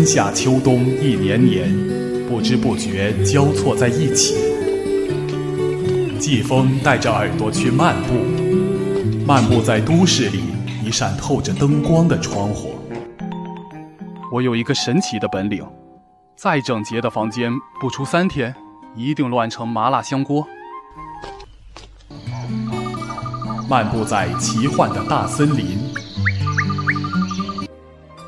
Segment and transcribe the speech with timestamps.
[0.00, 1.68] 春夏秋冬一年年，
[2.26, 4.34] 不知不觉交错在一起。
[6.18, 8.14] 季风带着耳朵去漫步，
[9.26, 10.40] 漫步在都市里
[10.82, 12.76] 一扇透着灯光的窗户。
[14.32, 15.62] 我有一个神奇的本领，
[16.34, 18.54] 再整洁的房间，不出三天，
[18.96, 20.48] 一定乱成麻辣香锅。
[23.68, 25.78] 漫步在奇幻的大森林。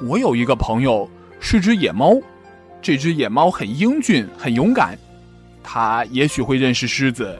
[0.06, 1.09] 我有一个朋友
[1.45, 2.14] 是只野猫，
[2.80, 4.96] 这只野猫很英俊，很勇敢，
[5.62, 7.37] 它也许会认识狮子。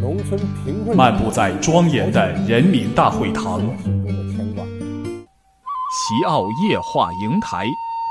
[0.00, 0.96] 农村贫困。
[0.96, 3.60] 漫步在庄严的人民大会堂。
[5.90, 7.66] 席奥夜话营台，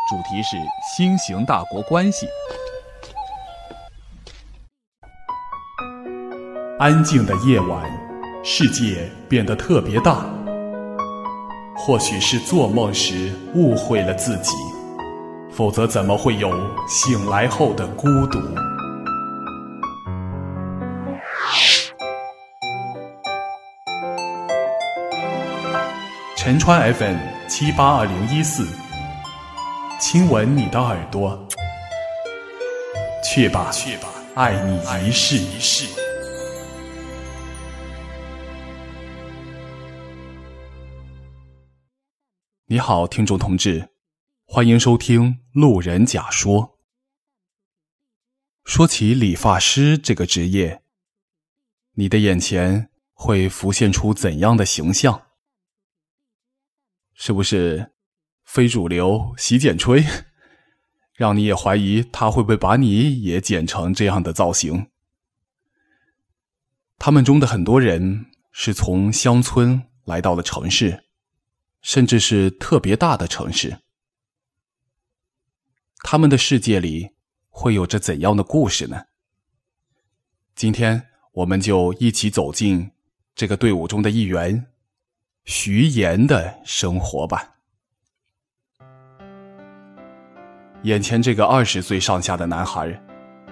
[0.07, 0.55] 主题是
[0.95, 2.27] 新型大国关系。
[6.77, 7.83] 安静的夜晚。
[8.43, 10.25] 世界变得特别大，
[11.87, 14.51] 或许是做梦时误会了自己，
[15.49, 16.51] 否则怎么会有
[16.85, 18.37] 醒来后的孤独？
[26.35, 27.15] 陈川 FM
[27.47, 28.67] 七八二零一四，
[29.97, 31.39] 亲吻你的耳朵，
[33.23, 36.06] 去吧，去吧，爱你一世一世。
[42.69, 43.91] 你好，听众同志，
[44.43, 46.63] 欢迎收听《路人甲说》。
[48.65, 50.81] 说起理发师这个职业，
[51.93, 55.27] 你的眼前会浮现出怎样的形象？
[57.13, 57.93] 是不是
[58.43, 60.03] 非主流洗剪吹，
[61.15, 64.89] 让你也怀疑他会不会把你也剪成这样的造型？
[66.97, 71.05] 他们中的很多人是从乡村来到了城市。
[71.81, 73.77] 甚至是特别大的城市，
[76.03, 77.11] 他们的世界里
[77.49, 79.05] 会有着怎样的故事呢？
[80.55, 82.91] 今天我们就一起走进
[83.35, 84.67] 这个队伍中的一员
[85.45, 87.55] 徐岩的生活吧。
[90.83, 92.91] 眼前这个二十岁上下的男孩，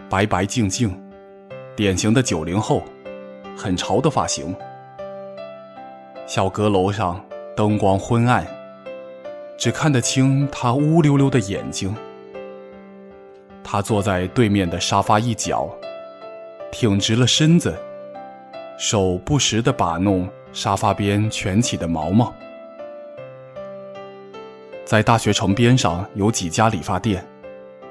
[0.09, 0.99] 白白净净，
[1.75, 2.83] 典型的九零后，
[3.57, 4.55] 很潮的发型，
[6.27, 7.23] 小阁楼上。
[7.55, 8.45] 灯光昏暗，
[9.57, 11.95] 只看得清他乌溜溜的眼睛。
[13.63, 15.69] 他坐在对面的沙发一角，
[16.69, 17.73] 挺直了身子，
[18.77, 22.33] 手不时地把弄沙发边卷起的毛毛。
[24.83, 27.25] 在大学城边上有几家理发店，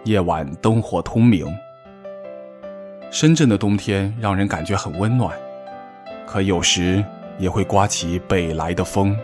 [0.04, 1.46] 夜晚灯火通明。
[3.10, 5.34] 深圳的冬天让人感觉很温暖，
[6.26, 7.02] 可有时
[7.38, 9.16] 也会刮起北来的风。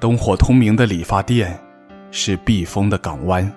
[0.00, 1.58] 灯火通明的理发店，
[2.12, 3.52] 是避风的港湾。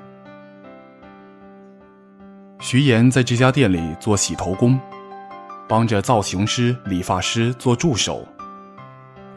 [2.60, 4.80] 徐岩在这家店里做洗头工，
[5.68, 8.28] 帮着造型师、理发师做助手，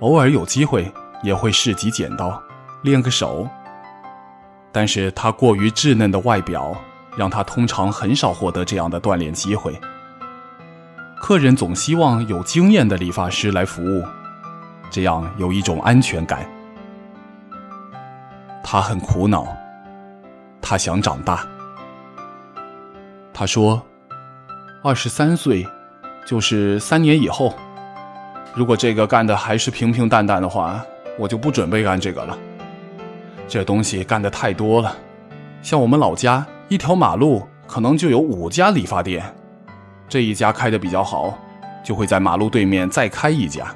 [0.01, 0.91] 偶尔有机会
[1.23, 2.43] 也会试几剪刀，
[2.83, 3.47] 练个手。
[4.73, 6.75] 但是他过于稚嫩的外表，
[7.19, 9.79] 让他通常很少获得这样的锻炼机会。
[11.19, 14.03] 客人总希望有经验的理发师来服务，
[14.91, 16.51] 这样有一种安全感。
[18.75, 19.47] 他很苦恼，
[20.61, 21.47] 他想长大。
[23.33, 23.81] 他说
[24.83, 25.65] ：“二十三岁，
[26.27, 27.55] 就是三年以后。
[28.53, 30.85] 如果这个干的还是平平淡淡的话，
[31.17, 32.37] 我就不准备干这个了。
[33.47, 34.97] 这东西干的太多了，
[35.63, 39.25] 像我们老家一条马路可能就有五家理发店，
[40.09, 41.39] 这一家开的比较好，
[41.85, 43.73] 就会在马路对面再开一家。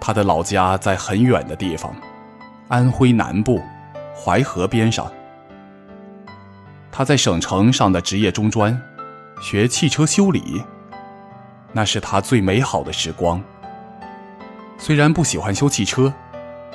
[0.00, 1.92] 他的老家在很远的地方。”
[2.68, 3.60] 安徽南部，
[4.16, 5.10] 淮河边上。
[6.90, 8.80] 他在省城上的职业中专，
[9.40, 10.62] 学汽车修理，
[11.72, 13.42] 那是他最美好的时光。
[14.78, 16.12] 虽然不喜欢修汽车，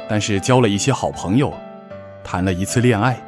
[0.07, 1.51] 但是交了一些好朋友，
[2.24, 3.19] 谈了一次恋爱。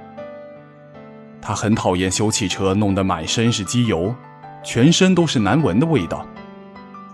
[1.42, 4.14] 他很讨厌修汽车弄得满身是机油，
[4.64, 6.24] 全身都是难闻的味道，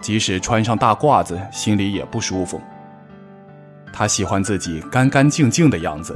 [0.01, 2.61] 即使穿上大褂子，心里也不舒服。
[3.99, 6.15] 他喜欢自己干干净净的样子，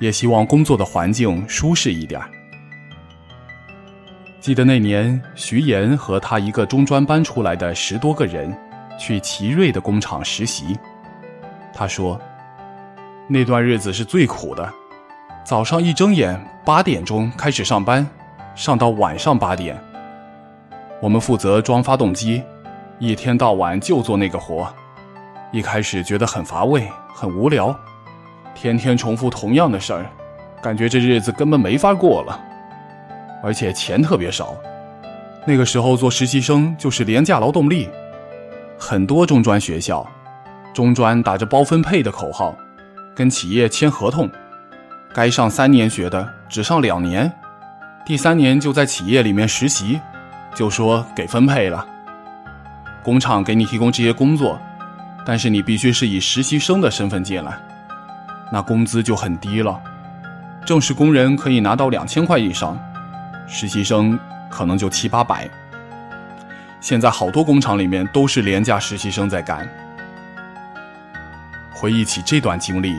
[0.00, 2.20] 也希望工作的环境舒适一点。
[4.40, 8.52] 记得那年，徐岩和他一个中专班出来的十多个人，
[8.98, 10.76] 去奇瑞的工厂实习。
[11.72, 12.20] 他说，
[13.28, 14.68] 那段日子是最苦的，
[15.44, 18.04] 早上一睁眼八点钟开始上班，
[18.56, 19.80] 上到晚上八点。
[21.00, 22.42] 我们负责装发动机，
[22.98, 24.66] 一天到晚就做那个活。
[25.52, 27.78] 一开始觉得很乏味、很无聊，
[28.54, 30.06] 天天重复同样的事儿，
[30.62, 32.40] 感觉这日子根本没法过了，
[33.42, 34.56] 而且钱特别少。
[35.44, 37.86] 那个时候做实习生就是廉价劳动力，
[38.78, 40.06] 很多中专学校，
[40.72, 42.56] 中专打着包分配的口号，
[43.14, 44.30] 跟企业签合同，
[45.12, 47.30] 该上三年学的只上两年，
[48.06, 50.00] 第三年就在企业里面实习，
[50.54, 51.86] 就说给分配了。
[53.02, 54.58] 工厂给你提供这些工作，
[55.26, 57.58] 但是你必须是以实习生的身份进来，
[58.52, 59.80] 那工资就很低了，
[60.66, 62.78] 正式工人可以拿到两千块以上，
[63.46, 64.18] 实习生。
[64.52, 65.48] 可能就七八百。
[66.78, 69.66] 现在好多工厂里面都是廉价实习生在干。
[71.72, 72.94] 回忆起这段经历，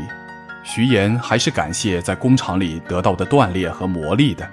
[0.64, 4.50] 徐岩还是感谢在工厂里得到的锻炼和磨砺的。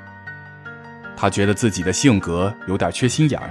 [1.17, 3.49] 他觉得自己的性格有点缺心眼儿，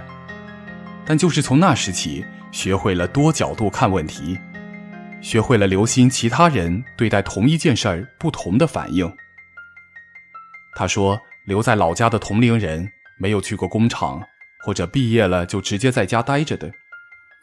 [1.04, 4.38] 但就是从那时起，学会了多角度看问题，
[5.22, 9.12] 学会了留心其他人对待同一件事儿不同的反应。
[10.76, 12.90] 他说：“留在老家的同龄人。”
[13.22, 14.24] 没有去过工厂，
[14.64, 16.72] 或者毕业了就直接在家待着的，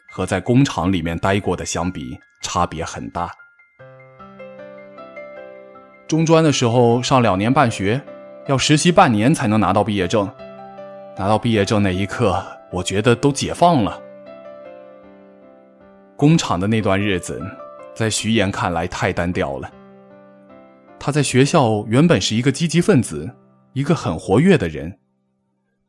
[0.09, 3.29] 和在工厂里面待过的相比，差别很大。
[6.07, 8.01] 中专的时候上两年半学，
[8.47, 10.27] 要实习半年才能拿到毕业证。
[11.15, 14.01] 拿到毕业证那一刻，我觉得都解放了。
[16.17, 17.39] 工厂的那段日子，
[17.95, 19.71] 在徐岩看来太单调了。
[20.99, 23.35] 他在学校原本是一个积极分子，
[23.73, 24.99] 一个很活跃的人。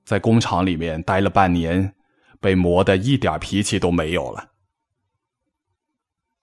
[0.05, 1.95] 在工厂里面待了半年，
[2.41, 4.51] 被磨得一点脾气都没有了。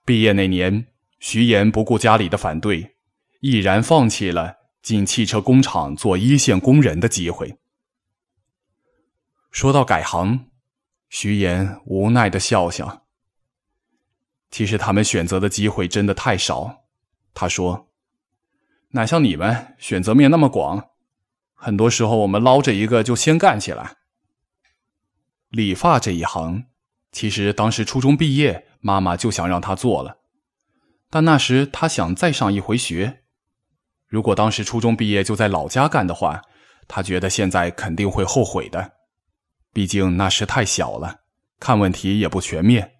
[0.04, 0.88] 毕业那年，
[1.20, 2.96] 徐岩不顾家里的反对，
[3.42, 7.60] 毅然放弃了进汽车工厂做一线工人的机会。
[9.52, 10.48] 说到改行，
[11.08, 13.05] 徐岩无奈的笑笑。
[14.56, 16.86] 其实他们选择的机会真的太少，
[17.34, 17.90] 他说
[18.96, 20.92] ：“哪像你们选择面那么广。”
[21.54, 23.98] 很多时候，我们捞着一个就先干起来。
[25.50, 26.68] 理发这一行，
[27.12, 30.20] 其实当时初中毕业，妈妈就想让他做了，
[31.10, 33.24] 但那时他想再上一回学。
[34.08, 36.42] 如果当时初中毕业就在老家干的话，
[36.88, 38.94] 他觉得现在肯定会后悔的。
[39.74, 41.24] 毕竟那时太小了，
[41.60, 42.94] 看问题也不全面，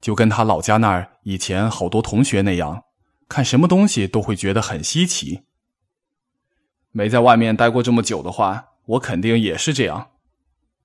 [0.00, 2.84] 就跟他老家那儿以前好多同学那样，
[3.28, 5.42] 看什么东西都会觉得很稀奇。
[6.92, 10.12] 没在外面待过这么久的话，我肯定也是这样，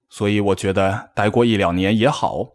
[0.10, 2.50] 所以我觉得待过一两年也好。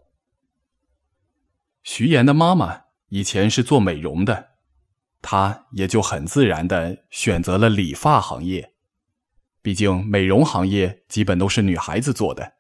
[1.82, 4.48] 徐岩的妈妈以前是做美容的，
[5.22, 8.72] 她也就很自然的选择了理发行业，
[9.62, 12.54] 毕竟美容行业基本都是女孩子做的。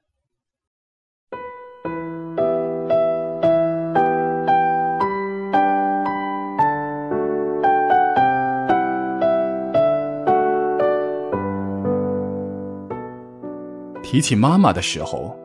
[14.08, 15.36] 提起妈妈的时候，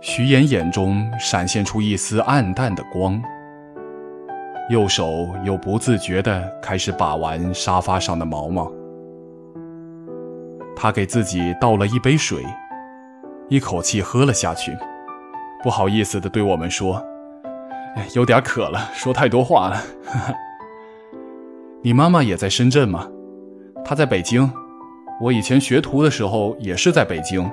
[0.00, 3.22] 徐岩眼中闪现出一丝暗淡的光，
[4.70, 8.72] 右手又不自觉地开始把玩沙发上的毛毛。
[10.74, 12.42] 他给自己倒了一杯水，
[13.50, 14.74] 一口气喝了下去，
[15.62, 17.04] 不好意思地对我们说
[18.16, 19.82] ：“有点渴了，说太多话了。
[21.84, 23.06] ”你妈妈也在深圳吗？
[23.84, 24.50] 她在北京。
[25.20, 27.46] 我以前学徒的时候也是在北京。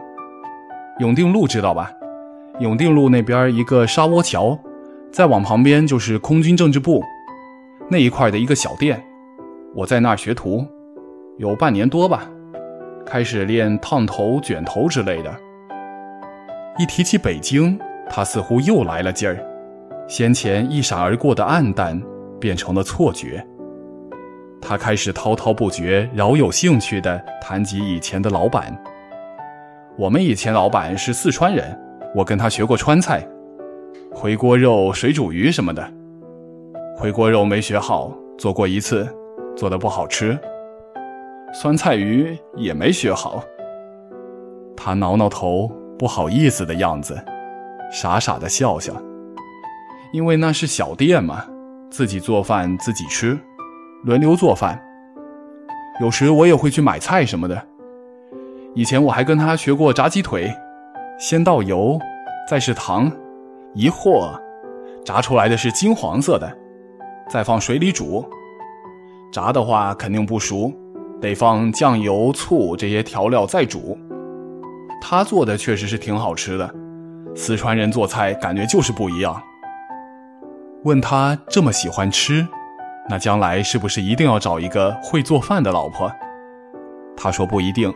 [0.99, 1.91] 永定路知道吧？
[2.59, 4.57] 永定路那边一个沙窝桥，
[5.11, 7.03] 再往旁边就是空军政治部
[7.89, 9.03] 那一块的一个小店。
[9.73, 10.65] 我在那儿学徒，
[11.37, 12.29] 有半年多吧，
[13.05, 15.35] 开始练烫头、卷头之类的。
[16.79, 17.77] 一提起北京，
[18.09, 19.37] 他似乎又来了劲儿，
[20.07, 22.01] 先前一闪而过的暗淡
[22.39, 23.45] 变成了错觉。
[24.61, 28.73] 他开始滔滔不绝、饶有兴趣地谈及以前的老板。
[29.97, 31.65] 我们以前老板是四川人，
[32.13, 33.25] 我跟他学过川菜，
[34.13, 35.89] 回锅肉、水煮鱼什么的。
[36.97, 39.07] 回锅肉没学好，做过一次，
[39.55, 40.37] 做的不好吃。
[41.53, 43.41] 酸菜鱼也没学好。
[44.75, 47.17] 他挠挠头，不好意思的样子，
[47.89, 48.93] 傻傻的笑笑。
[50.11, 51.45] 因为那是小店嘛，
[51.89, 53.39] 自己做饭自己吃，
[54.03, 54.77] 轮流做饭。
[56.01, 57.65] 有时我也会去买菜什么的。
[58.75, 60.53] 以前我还跟他学过炸鸡腿，
[61.17, 61.97] 先倒油，
[62.45, 63.09] 再是糖，
[63.73, 64.37] 一和，
[65.05, 66.57] 炸出来的是金黄色的，
[67.29, 68.27] 再放水里煮。
[69.31, 70.73] 炸的话肯定不熟，
[71.21, 73.97] 得放酱油、醋这些调料再煮。
[75.01, 76.69] 他做的确实是挺好吃的，
[77.33, 79.41] 四川人做菜感觉就是不一样。
[80.83, 82.45] 问他这么喜欢吃，
[83.09, 86.11] 那将来是不是一定要找一个会做饭的老婆？
[87.15, 87.93] 他说不一定，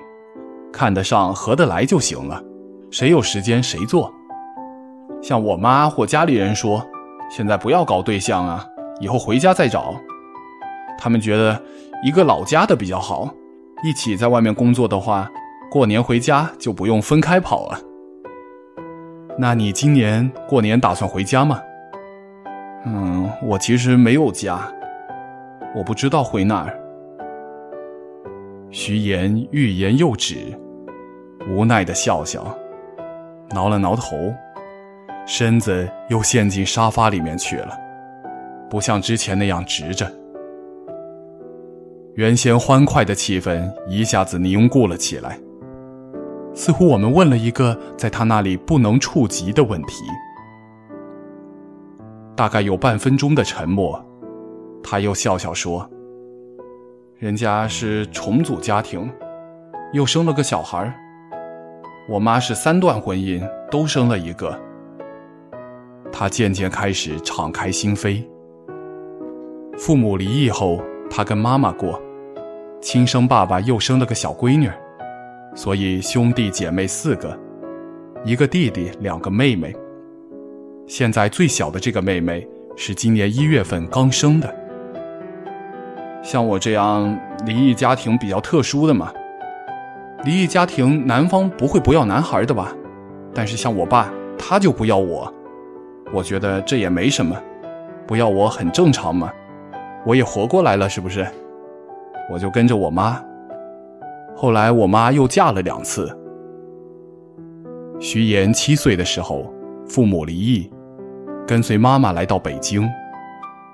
[0.72, 2.42] 看得上、合得来就行了，
[2.92, 4.14] 谁有时间谁做。
[5.22, 6.86] 像我妈或家里人说，
[7.30, 8.66] 现在不要搞对象啊，
[9.00, 9.96] 以后回家再找。
[10.98, 11.62] 他们觉得
[12.04, 13.30] 一个老家的比较好，
[13.84, 15.30] 一起在外面工作的话，
[15.70, 17.80] 过年回家就不用分开跑了。
[19.38, 21.60] 那你今年过年打算回家吗？
[22.86, 24.60] 嗯，我其实没有家，
[25.76, 26.80] 我不知道回哪儿。
[28.72, 30.36] 徐言欲言又止，
[31.50, 32.56] 无奈的笑笑，
[33.50, 34.34] 挠了挠头，
[35.26, 37.76] 身子又陷进沙发里面去了，
[38.70, 40.12] 不像之前那样直着。
[42.16, 45.40] 原先欢快的气氛一下子凝固了起来，
[46.54, 50.04] 似乎我们问了一个在他那里不能触及的问题。
[52.36, 54.00] 大概有半分钟的沉默，
[54.84, 55.90] 他又笑笑说
[57.20, 59.12] ：“人家是重组家庭，
[59.92, 60.98] 又生了个小孩
[62.08, 64.58] 我妈是三段婚姻，都生了一个。”
[66.14, 68.26] 他渐渐开始敞开心扉。
[69.78, 72.02] 父母离异后，他跟妈妈过。
[72.80, 74.72] 亲生爸爸又生了个小闺女，
[75.54, 77.38] 所以兄弟姐妹四个，
[78.24, 79.76] 一个弟弟，两个妹妹。
[80.88, 82.48] 现在最小的这个妹妹
[82.78, 84.56] 是今年一月份刚生的。
[86.22, 89.12] 像我这样离异家庭比较特殊的嘛，
[90.26, 92.76] 离异家庭男方不会不要男孩的吧？
[93.34, 95.34] 但是像我爸，他就不要我。
[96.12, 97.36] 我觉得这也没什么，
[98.08, 99.32] 不要我很正常嘛，
[100.06, 101.26] 我也活过来了，是不是？
[102.32, 103.24] 我就跟着我妈，
[104.36, 106.16] 后来我妈又嫁了两次。
[108.00, 109.54] 徐岩七岁的时候，
[109.88, 110.72] 父母离异，
[111.48, 112.90] 跟随妈妈来到北京，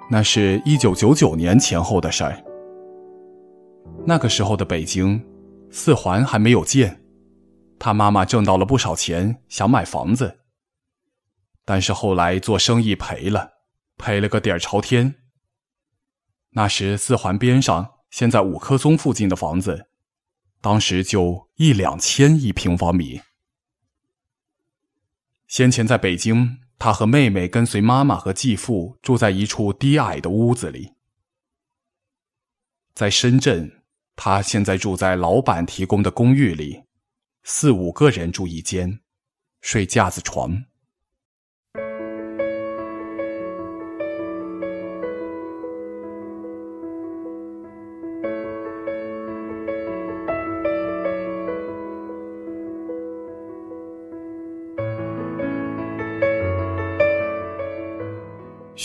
[0.09, 2.43] 那是一九九九年前后的事儿。
[4.05, 5.23] 那个时候的北京，
[5.71, 7.03] 四环还没有建，
[7.79, 10.39] 他妈妈挣到了不少钱，想买房子，
[11.63, 13.53] 但是后来做生意赔了，
[13.97, 15.15] 赔了个底儿朝天。
[16.51, 17.91] 那时四环边上。
[18.11, 19.87] 现在五棵松附近的房子，
[20.61, 23.19] 当时就一两千一平方米。
[25.47, 30.93] 先前在北京，他和妹妹跟随妈妈和继父住在一处低矮的屋子里。
[32.93, 33.83] 在深圳，
[34.15, 36.83] 他现在住在老板提供的公寓里，
[37.43, 38.99] 四五个人住一间，
[39.61, 40.65] 睡架子床。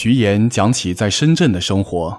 [0.02, 2.18] 徐岩讲起在深圳的生活，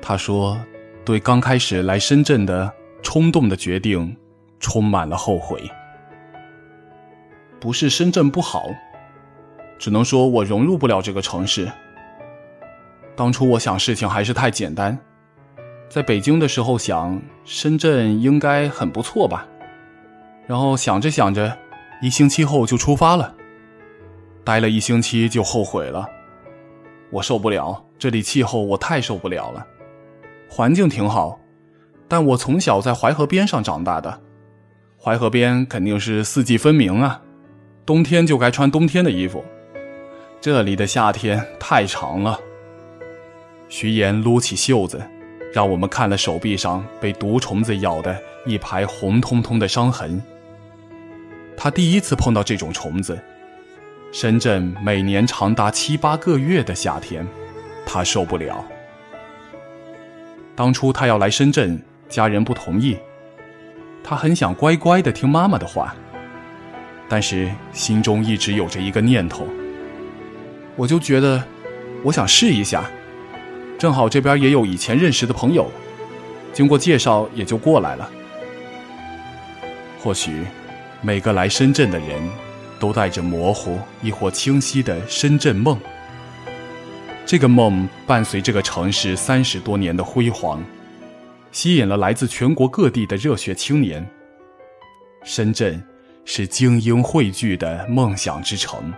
[0.00, 0.58] 他说
[1.04, 2.72] ：“对刚开始来深圳的
[3.02, 4.16] 冲动的决定，
[4.60, 5.60] 充满了后悔。
[7.60, 8.70] 不是深圳不好，
[9.78, 11.70] 只能说我融入不了这个城市。
[13.14, 14.98] 当初我想事情还是太简单，
[15.90, 19.46] 在北京的时候想深圳应该很不错吧，
[20.46, 21.58] 然后想着想着，
[22.00, 23.34] 一星期后就出发了，
[24.42, 26.08] 待了一星期就后悔了。”
[27.10, 29.66] 我受不了这里气候，我太受不了了。
[30.48, 31.38] 环境挺好，
[32.08, 34.20] 但我从小在淮河边上长大的，
[34.98, 37.22] 淮河边肯定是四季分明啊，
[37.84, 39.44] 冬天就该穿冬天的衣服。
[40.40, 42.38] 这里的夏天太长了。
[43.68, 45.02] 徐岩撸起袖子，
[45.52, 50.22] 让我们看了手臂上被毒虫子咬的一排红彤彤的伤痕。
[51.56, 53.18] 他第一次碰到这种虫子。
[54.12, 57.26] 深圳每年长达七八个月的夏天，
[57.84, 58.64] 他受不了。
[60.54, 62.96] 当初他要来深圳，家人不同意。
[64.02, 65.94] 他很想乖乖的听妈妈的话，
[67.08, 69.46] 但是心中一直有着一个念头。
[70.76, 71.42] 我就觉得，
[72.02, 72.84] 我想试一下，
[73.76, 75.70] 正好这边也有以前认识的朋友，
[76.54, 78.08] 经过介绍也就过来了。
[80.00, 80.44] 或许，
[81.02, 82.45] 每个来深圳的人。
[82.78, 85.78] 都带着模糊亦或清晰的深圳梦。
[87.24, 90.62] 这个梦伴随这个城市三十多年的辉煌，
[91.50, 94.08] 吸引了来自全国各地的热血青年。
[95.24, 95.82] 深圳
[96.24, 98.92] 是精英汇聚的梦想之城。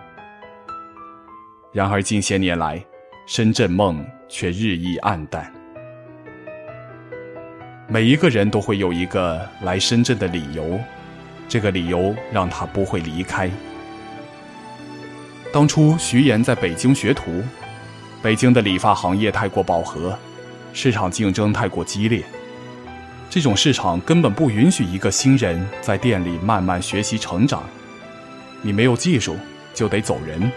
[1.73, 2.83] 然而近些年来，
[3.25, 5.51] 深圳梦却日益暗淡。
[7.87, 10.79] 每一个人都会有一个来深圳的理由，
[11.47, 13.49] 这个理由让他不会离开。
[15.51, 17.43] 当初徐岩在北京学徒，
[18.21, 20.15] 北京的理发行业太过饱和，
[20.73, 22.23] 市场竞争太过激烈，
[23.31, 27.63] 这种市场根本不允许一个新人在店里慢慢学习成长。
[28.61, 29.35] 你没有技术，
[29.73, 30.51] 就得走人。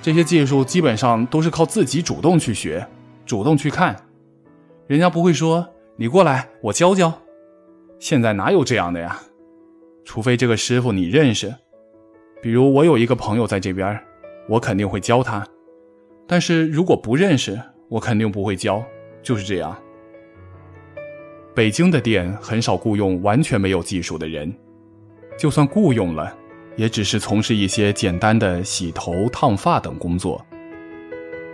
[0.00, 2.86] 这些技术基本上都是靠自己主动去学，
[3.26, 3.96] 主动去看，
[4.86, 7.12] 人家不会说你过来我教教。
[7.98, 9.20] 现在哪有这样的呀？
[10.04, 11.54] 除非这个师傅你认识，
[12.42, 13.98] 比如我有一个朋友在这边，
[14.48, 15.46] 我肯定会教他。
[16.26, 18.82] 但是如果不认识，我肯定不会教，
[19.22, 19.76] 就是这样。
[21.54, 24.52] 北京的店很少雇佣完全没有技术的人，
[25.36, 26.36] 就算雇佣了。
[26.76, 30.42] 也只是从事一些简单的洗头、烫发等工作。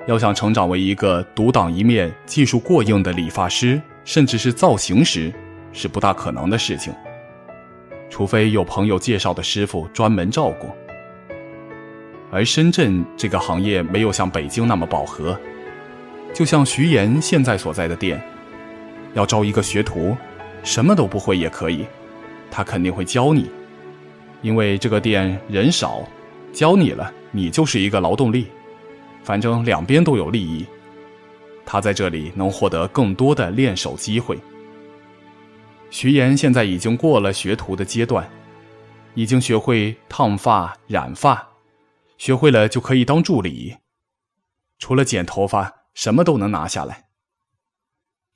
[0.06, 5.32] 要想成长为一个独当一面、技术过硬的理发师，甚至是造型师，
[5.72, 6.94] 是不大可能的事情。
[8.08, 10.70] 除非有朋友介绍的师傅专门照顾。
[12.30, 15.38] 而深圳这个行业没有像北京那么饱和，
[16.34, 18.20] 就像徐岩现在所在的店，
[19.14, 20.16] 要招一个学徒，
[20.62, 21.86] 什么都不会也可以，
[22.50, 23.48] 他肯定会教你。
[24.42, 26.02] 因为这个店人少，
[26.52, 28.46] 教你了，你就是一个劳动力，
[29.22, 30.66] 反正两边都有利益。
[31.64, 34.38] 他在这里能获得更多的练手机会。
[35.90, 38.28] 徐岩现在已经过了学徒的阶段，
[39.14, 41.48] 已经学会烫发、染发，
[42.18, 43.76] 学会了就可以当助理。
[44.78, 47.04] 除了剪头发，什么都能拿下来。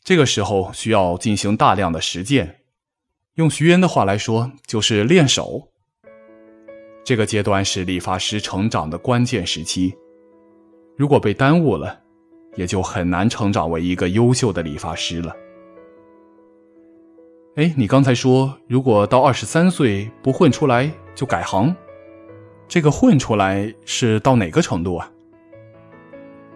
[0.02, 2.60] 这个时候需要进行大量的实践，
[3.34, 5.68] 用徐岩的话来说，就是练手。
[7.04, 9.94] 这个阶段是理发师成长的关键时期，
[10.96, 12.00] 如果被耽误了，
[12.56, 15.34] 也就很难成长为一个优秀的理发师了。
[17.56, 21.74] 哎，你刚才说，如果到二十三岁不混出来就改行，
[22.68, 25.10] 这个混出来是到哪个程度啊？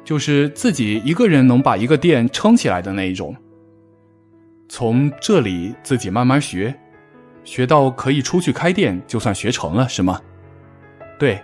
[0.04, 3.34] 就是自己一个人能把一个店撑起来的那一种。
[4.68, 6.72] 从这里自己慢慢学，
[7.42, 10.20] 学到可以出去开店，就算学成了，是吗？
[11.18, 11.42] 对，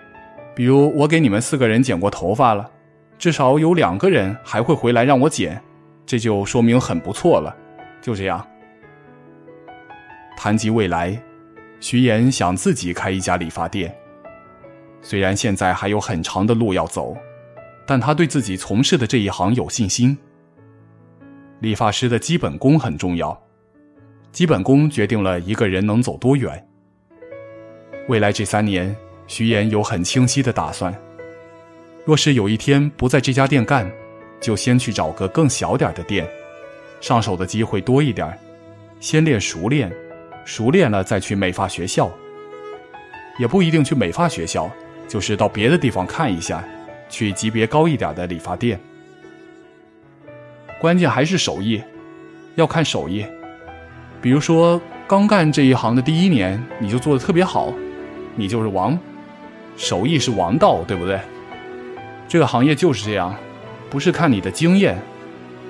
[0.54, 2.70] 比如我给你们四个人剪过头发了，
[3.18, 5.60] 至少有两个人还会回来让我剪，
[6.06, 7.54] 这就说明很不错了。
[8.00, 8.46] 就这样，
[10.42, 11.22] 谈及未来，
[11.80, 13.94] 徐岩想自己开一家理发店。
[15.02, 17.14] 虽然现在还有很长的路要走，
[17.86, 20.16] 但他对自己从事的这一行有信心。
[21.58, 23.38] 理发师的基本功很重要，
[24.32, 26.66] 基本功决定了一个人能走多远。
[28.08, 28.96] 未来这三年。
[29.26, 30.92] 徐岩有很清晰的打算。
[32.04, 33.88] 若是有一天不在这家店干，
[34.40, 36.26] 就先去找个更小点的店，
[37.00, 38.36] 上手的机会多一点，
[39.00, 39.92] 先练熟练，
[40.50, 42.10] 熟练了再去美发学校。
[43.38, 44.68] 也不一定去美发学校，
[45.06, 46.64] 就是到别的地方看一下，
[47.08, 48.78] 去级别高一点的理发店。
[50.80, 51.80] 关键还是手艺，
[52.56, 53.24] 要看手艺。
[54.20, 57.72] 比如说刚干这一行的第一年，你就做的特别好，
[58.34, 58.98] 你就是王。
[59.76, 61.20] 手艺是王道，对不对？
[62.26, 63.36] 这个行业就是这样，
[63.88, 65.00] 不是看你的经验，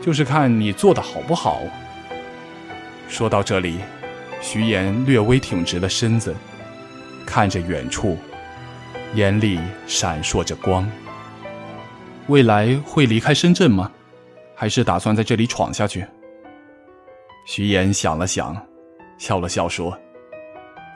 [0.01, 1.61] 就是看你做的好不好。
[3.09, 3.77] 说到这里，
[4.41, 6.35] 徐岩略微挺直了身子，
[7.27, 8.17] 看着远处，
[9.15, 10.91] 眼里闪烁着光。
[12.27, 13.91] 未来会离开深圳吗？
[14.55, 16.05] 还是打算在这里闯下去？
[17.47, 18.57] 徐岩想了想，
[19.19, 19.99] 笑了笑说：“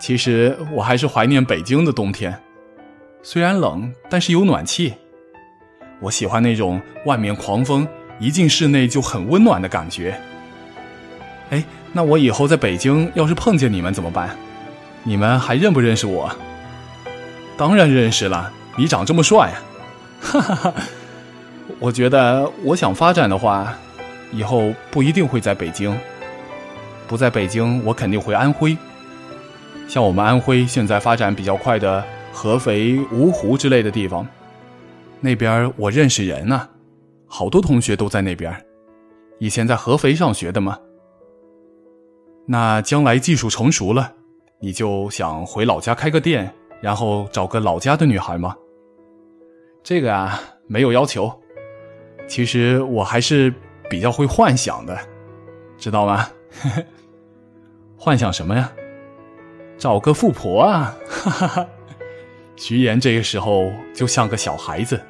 [0.00, 2.38] 其实我还是怀念北京的冬天。”
[3.22, 4.94] 虽然冷，但是有暖气。
[6.00, 7.88] 我喜欢那种外面狂风，
[8.20, 10.14] 一进室内就很温暖的感觉。
[11.50, 14.36] 哎，那我以后在北京要是碰见你们怎么办？
[15.02, 16.30] 你们还认不认识我？
[17.56, 19.54] 当然认识了，你长这么帅！
[20.20, 20.74] 哈哈哈。
[21.78, 23.72] 我觉得我想发展的话，
[24.30, 25.96] 以后不一定会在北京。
[27.06, 28.76] 不在北京，我肯定回安徽。
[29.88, 32.04] 像我们安徽现在发展比较快的。
[32.36, 34.26] 合肥、芜湖之类的地方，
[35.20, 36.68] 那边我认识人呢，
[37.28, 38.52] 好多同学都在那边，
[39.38, 40.76] 以前在合肥上学的嘛。
[42.46, 44.12] 那将来技术成熟了，
[44.60, 48.54] 你就想回老家开个店，然后找个老家的女孩吗？
[49.82, 51.32] 这个啊，没有要求。
[52.26, 53.52] 其实我还是
[53.88, 54.98] 比较会幻想的，
[55.78, 56.28] 知道吗？
[57.96, 58.70] 幻想什么呀？
[59.78, 60.94] 找个富婆啊！
[61.08, 61.66] 哈哈哈。
[62.56, 65.00] 徐岩这个时候就像个小孩子，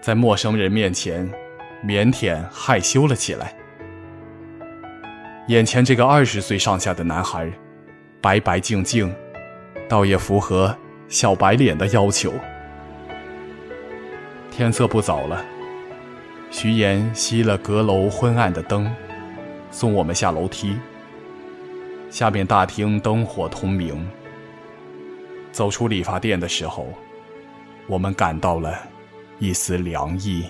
[0.00, 1.30] 在陌生人面前
[1.84, 3.54] 腼腆害羞了起来。
[5.48, 7.50] 眼前这个二十岁上下的男孩，
[8.20, 9.10] 白白净净，
[9.88, 10.76] 倒也符合
[11.08, 12.34] 小白脸的要求。
[14.50, 15.42] 天色不早了，
[16.50, 18.94] 徐岩熄了阁楼昏暗的灯，
[19.70, 20.76] 送我们下楼梯。
[22.10, 24.06] 下面大厅灯火通明。
[25.50, 26.92] 走出理发店的时候，
[27.86, 28.78] 我们感到了
[29.38, 30.44] 一丝凉意。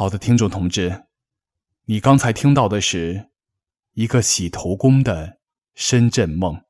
[0.00, 1.04] 好的，听众同志，
[1.84, 3.28] 你刚才听到的是
[3.92, 5.40] 一个洗头工的
[5.74, 6.62] 深圳梦。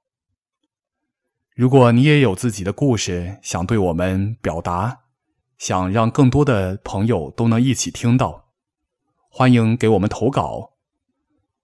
[1.54, 5.02] 如果你也有自己的故事想对我们表达，
[5.58, 8.48] 想让更多的朋友都能一起听到，
[9.28, 10.72] 欢迎给我们投稿。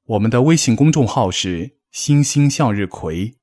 [0.05, 3.39] 我们的微信公众号是“星星向日葵”，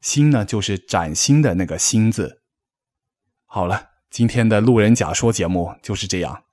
[0.00, 2.40] 星呢就是崭新的那个星字。
[3.44, 6.44] 好了，今天的路人甲说节目就是这样。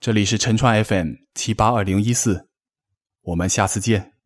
[0.00, 2.48] 这里是陈川 FM 七八二零一四，
[3.22, 4.17] 我们下次见。